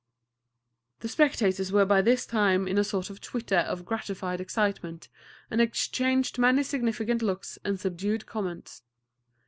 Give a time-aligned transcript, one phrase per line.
[1.01, 5.09] The spectators were by this time in a sort of twitter of gratified excitement,
[5.51, 8.81] and exchanged many significant looks and subdued comments.